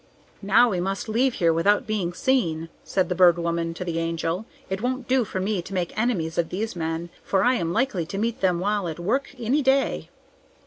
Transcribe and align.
"Now 0.41 0.71
we 0.71 0.79
must 0.79 1.07
leave 1.07 1.35
here 1.35 1.53
without 1.53 1.85
being 1.85 2.11
seen," 2.11 2.69
said 2.83 3.07
the 3.07 3.13
Bird 3.13 3.37
Woman 3.37 3.75
to 3.75 3.85
the 3.85 3.99
Angel. 3.99 4.47
"It 4.67 4.81
won't 4.81 5.07
do 5.07 5.23
for 5.23 5.39
me 5.39 5.61
to 5.61 5.75
make 5.75 5.95
enemies 5.95 6.39
of 6.39 6.49
these 6.49 6.75
men, 6.75 7.11
for 7.23 7.43
I 7.43 7.53
am 7.53 7.71
likely 7.71 8.07
to 8.07 8.17
meet 8.17 8.41
them 8.41 8.59
while 8.59 8.87
at 8.87 8.97
work 8.97 9.35
any 9.37 9.61
day." 9.61 10.09